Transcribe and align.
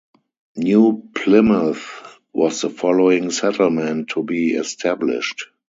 New 0.55 1.11
Plymouth 1.13 2.17
was 2.33 2.61
the 2.61 2.71
following 2.71 3.29
settlement 3.29 4.09
to 4.09 4.23
be 4.23 4.53
established. 4.55 5.45